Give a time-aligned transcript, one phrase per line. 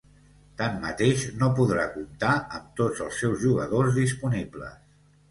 [0.59, 4.73] Tanmateix, no podrà comptar amb tots els seus jugadors disponibles.